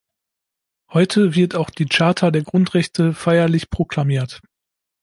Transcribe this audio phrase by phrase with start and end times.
[0.91, 4.41] Heute wird auch die Charta der Grundrechte feierlich proklamiert.